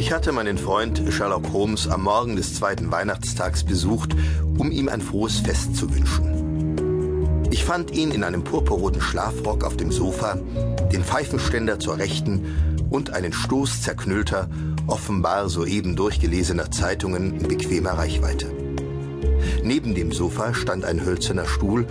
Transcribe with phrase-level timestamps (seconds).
[0.00, 4.16] Ich hatte meinen Freund Sherlock Holmes am Morgen des zweiten Weihnachtstags besucht,
[4.56, 7.44] um ihm ein frohes Fest zu wünschen.
[7.50, 10.38] Ich fand ihn in einem purpurroten Schlafrock auf dem Sofa,
[10.90, 14.48] den Pfeifenständer zur Rechten und einen Stoß zerknüllter,
[14.86, 18.50] offenbar soeben durchgelesener Zeitungen in bequemer Reichweite.
[19.62, 21.86] Neben dem Sofa stand ein hölzerner Stuhl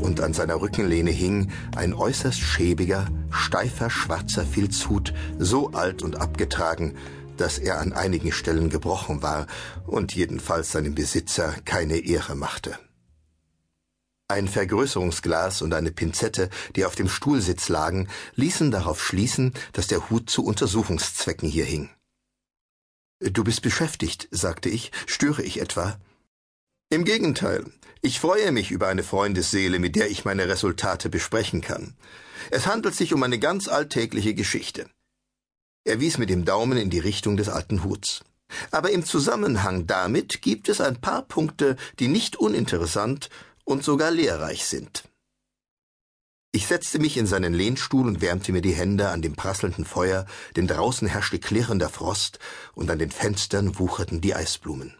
[0.00, 6.94] und an seiner Rückenlehne hing ein äußerst schäbiger, steifer schwarzer Filzhut, so alt und abgetragen,
[7.36, 9.46] dass er an einigen Stellen gebrochen war
[9.86, 12.78] und jedenfalls seinem Besitzer keine Ehre machte.
[14.28, 20.08] Ein Vergrößerungsglas und eine Pinzette, die auf dem Stuhlsitz lagen, ließen darauf schließen, dass der
[20.08, 21.90] Hut zu Untersuchungszwecken hier hing.
[23.20, 26.00] Du bist beschäftigt, sagte ich, störe ich etwa?
[26.88, 27.66] Im Gegenteil,
[28.00, 31.94] ich freue mich über eine Freundesseele, mit der ich meine Resultate besprechen kann.
[32.50, 34.86] Es handelt sich um eine ganz alltägliche Geschichte.
[35.84, 38.22] Er wies mit dem Daumen in die Richtung des alten Huts.
[38.70, 43.30] Aber im Zusammenhang damit gibt es ein paar Punkte, die nicht uninteressant
[43.64, 45.04] und sogar lehrreich sind.
[46.54, 50.26] Ich setzte mich in seinen Lehnstuhl und wärmte mir die Hände an dem prasselnden Feuer,
[50.54, 52.38] denn draußen herrschte klirrender Frost
[52.74, 54.94] und an den Fenstern wucherten die Eisblumen.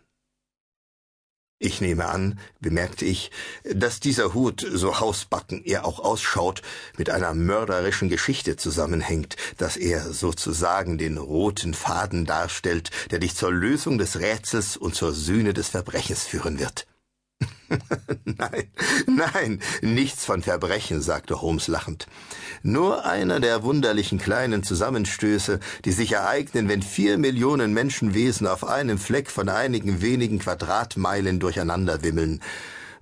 [1.64, 3.30] Ich nehme an, bemerkte ich,
[3.62, 6.60] dass dieser Hut, so hausbacken er auch ausschaut,
[6.96, 13.52] mit einer mörderischen Geschichte zusammenhängt, dass er sozusagen den roten Faden darstellt, der dich zur
[13.52, 16.88] Lösung des Rätsels und zur Sühne des Verbrechens führen wird.
[18.24, 18.68] nein,
[19.06, 22.06] nein, nichts von Verbrechen, sagte Holmes lachend.
[22.62, 28.98] Nur einer der wunderlichen kleinen Zusammenstöße, die sich ereignen, wenn vier Millionen Menschenwesen auf einem
[28.98, 32.40] Fleck von einigen wenigen Quadratmeilen durcheinander wimmeln.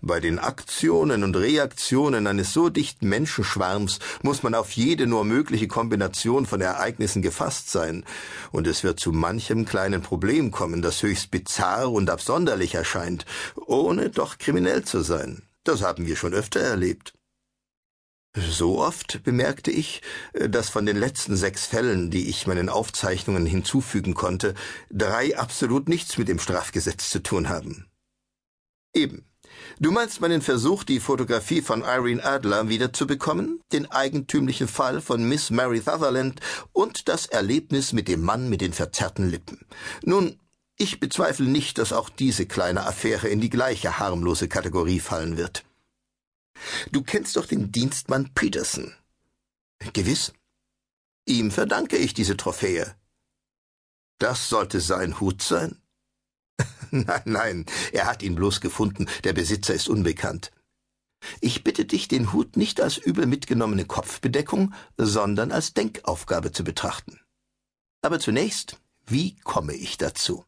[0.02, 5.68] Bei den Aktionen und Reaktionen eines so dichten Menschenschwarms muss man auf jede nur mögliche
[5.68, 8.04] Kombination von Ereignissen gefasst sein,
[8.50, 13.26] und es wird zu manchem kleinen Problem kommen, das höchst bizarr und absonderlich erscheint,
[13.66, 15.42] ohne doch kriminell zu sein.
[15.64, 17.12] Das haben wir schon öfter erlebt.
[18.34, 20.02] So oft bemerkte ich,
[20.32, 24.54] dass von den letzten sechs Fällen, die ich meinen Aufzeichnungen hinzufügen konnte,
[24.88, 27.90] drei absolut nichts mit dem Strafgesetz zu tun haben.
[28.94, 29.29] Eben.
[29.78, 35.50] Du meinst meinen Versuch, die Fotografie von Irene Adler wiederzubekommen, den eigentümlichen Fall von Miss
[35.50, 36.40] Mary Sutherland
[36.72, 39.64] und das Erlebnis mit dem Mann mit den verzerrten Lippen.
[40.02, 40.38] Nun,
[40.76, 45.64] ich bezweifle nicht, dass auch diese kleine Affäre in die gleiche harmlose Kategorie fallen wird.
[46.90, 48.94] Du kennst doch den Dienstmann Peterson.
[49.92, 50.32] Gewiss.
[51.26, 52.94] Ihm verdanke ich diese Trophäe.
[54.18, 55.80] Das sollte sein Hut sein?
[57.06, 60.50] Nein, nein, er hat ihn bloß gefunden, der Besitzer ist unbekannt.
[61.40, 67.20] Ich bitte dich, den Hut nicht als übel mitgenommene Kopfbedeckung, sondern als Denkaufgabe zu betrachten.
[68.02, 70.44] Aber zunächst, wie komme ich dazu?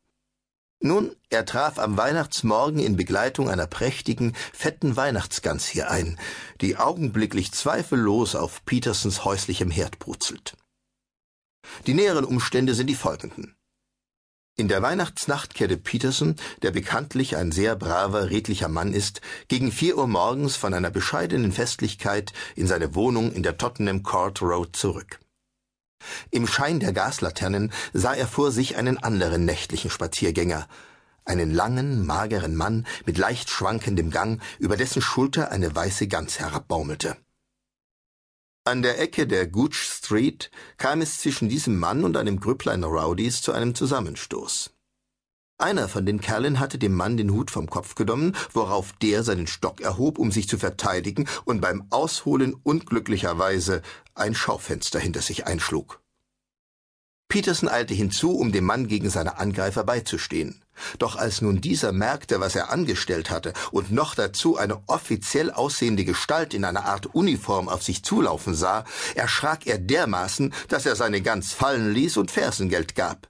[0.80, 6.18] Nun, er traf am Weihnachtsmorgen in Begleitung einer prächtigen, fetten Weihnachtsgans hier ein,
[6.60, 10.56] die augenblicklich zweifellos auf Petersens häuslichem Herd brutzelt.
[11.86, 13.54] Die näheren Umstände sind die folgenden.
[14.54, 19.96] In der Weihnachtsnacht kehrte Peterson, der bekanntlich ein sehr braver, redlicher Mann ist, gegen vier
[19.96, 25.20] Uhr morgens von einer bescheidenen Festlichkeit in seine Wohnung in der Tottenham Court Road zurück.
[26.30, 30.68] Im Schein der Gaslaternen sah er vor sich einen anderen nächtlichen Spaziergänger,
[31.24, 37.16] einen langen, mageren Mann mit leicht schwankendem Gang, über dessen Schulter eine weiße Gans herabbaumelte.
[38.64, 43.42] An der Ecke der Gooch Street kam es zwischen diesem Mann und einem Grüpplein Rowdies
[43.42, 44.70] zu einem Zusammenstoß.
[45.58, 49.48] Einer von den Kerlen hatte dem Mann den Hut vom Kopf genommen, worauf der seinen
[49.48, 53.82] Stock erhob, um sich zu verteidigen, und beim Ausholen unglücklicherweise
[54.14, 56.00] ein Schaufenster hinter sich einschlug.
[57.26, 60.61] Peterson eilte hinzu, um dem Mann gegen seine Angreifer beizustehen.
[60.98, 66.04] Doch als nun dieser merkte, was er angestellt hatte, und noch dazu eine offiziell aussehende
[66.04, 68.84] Gestalt in einer Art Uniform auf sich zulaufen sah,
[69.14, 73.28] erschrak er dermaßen, dass er seine Gans fallen ließ und Fersengeld gab.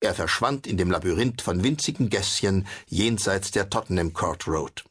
[0.00, 4.84] Er verschwand in dem Labyrinth von winzigen Gässchen jenseits der Tottenham Court Road.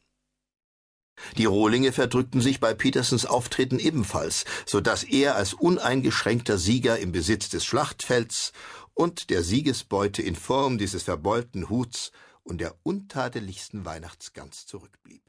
[1.36, 7.12] Die Rohlinge verdrückten sich bei Petersens Auftreten ebenfalls, so dass er als uneingeschränkter Sieger im
[7.12, 8.52] Besitz des Schlachtfelds
[8.94, 12.12] und der Siegesbeute in Form dieses verbeulten Huts
[12.42, 15.22] und der untadeligsten Weihnachtsgans zurückblieb.